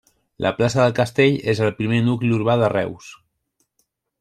La 0.45 0.51
plaça 0.59 0.79
del 0.83 0.95
Castell 0.99 1.37
és 1.53 1.61
el 1.67 1.71
primer 1.83 2.01
nucli 2.09 2.33
urbà 2.39 2.59
de 2.65 2.73
Reus. 2.77 3.13